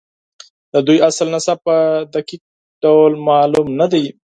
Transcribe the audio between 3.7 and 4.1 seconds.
نه دی.